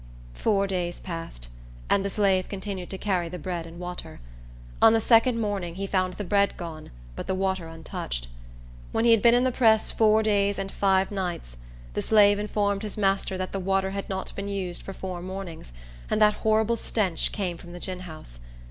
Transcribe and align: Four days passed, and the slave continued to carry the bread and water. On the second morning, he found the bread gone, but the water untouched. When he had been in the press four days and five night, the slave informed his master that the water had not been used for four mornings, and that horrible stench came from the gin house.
Four 0.33 0.65
days 0.65 0.99
passed, 0.99 1.47
and 1.87 2.03
the 2.03 2.09
slave 2.09 2.49
continued 2.49 2.89
to 2.89 2.97
carry 2.97 3.29
the 3.29 3.37
bread 3.37 3.67
and 3.67 3.77
water. 3.77 4.19
On 4.81 4.93
the 4.93 4.99
second 4.99 5.39
morning, 5.39 5.75
he 5.75 5.85
found 5.85 6.15
the 6.15 6.23
bread 6.23 6.57
gone, 6.57 6.89
but 7.15 7.27
the 7.27 7.35
water 7.35 7.67
untouched. 7.67 8.27
When 8.93 9.05
he 9.05 9.11
had 9.11 9.21
been 9.21 9.35
in 9.35 9.43
the 9.43 9.51
press 9.51 9.91
four 9.91 10.23
days 10.23 10.57
and 10.57 10.71
five 10.71 11.11
night, 11.11 11.55
the 11.93 12.01
slave 12.01 12.39
informed 12.39 12.81
his 12.81 12.97
master 12.97 13.37
that 13.37 13.51
the 13.51 13.59
water 13.59 13.91
had 13.91 14.09
not 14.09 14.33
been 14.35 14.47
used 14.47 14.81
for 14.81 14.91
four 14.93 15.21
mornings, 15.21 15.71
and 16.09 16.19
that 16.19 16.33
horrible 16.41 16.77
stench 16.77 17.31
came 17.31 17.57
from 17.57 17.71
the 17.71 17.79
gin 17.79 17.99
house. 17.99 18.39